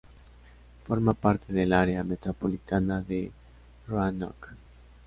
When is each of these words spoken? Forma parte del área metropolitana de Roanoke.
Forma 0.87 1.13
parte 1.13 1.53
del 1.53 1.71
área 1.73 2.03
metropolitana 2.03 3.03
de 3.03 3.31
Roanoke. 3.87 4.49